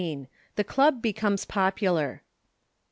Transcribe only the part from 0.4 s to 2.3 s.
THE CLUB BECOMES POPULAR.